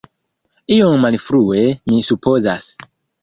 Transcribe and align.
Iom 0.75 0.95
malfrue, 1.03 1.67
mi 1.91 2.01
supozas. 2.09 2.69